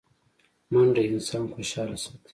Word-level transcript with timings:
منډه 0.71 1.01
انسان 1.11 1.43
خوشحاله 1.53 1.95
ساتي 2.03 2.29